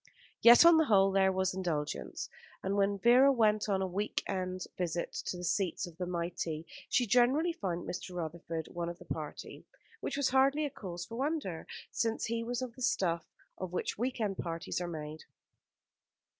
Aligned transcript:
Yet 0.41 0.65
on 0.65 0.77
the 0.77 0.85
whole 0.85 1.11
there 1.11 1.31
was 1.31 1.53
indulgence; 1.53 2.27
and 2.63 2.75
when 2.75 2.97
Vera 2.97 3.31
went 3.31 3.69
on 3.69 3.83
a 3.83 3.87
week 3.87 4.23
end 4.25 4.65
visit 4.75 5.13
to 5.27 5.37
the 5.37 5.43
seats 5.43 5.85
of 5.85 5.97
the 5.99 6.07
mighty 6.07 6.65
she 6.89 7.05
generally 7.05 7.53
found 7.53 7.87
Mr. 7.87 8.15
Rutherford 8.15 8.67
one 8.69 8.89
of 8.89 8.97
the 8.97 9.05
party; 9.05 9.63
which 9.99 10.17
was 10.17 10.29
hardly 10.31 10.65
a 10.65 10.71
cause 10.71 11.05
for 11.05 11.17
wonder, 11.17 11.67
since 11.91 12.25
he 12.25 12.43
was 12.43 12.63
of 12.63 12.73
the 12.75 12.81
stuff 12.81 13.31
of 13.59 13.73
which 13.73 13.99
week 13.99 14.19
end 14.19 14.39
parties 14.39 14.81
are 14.81 14.87
made. 14.87 15.25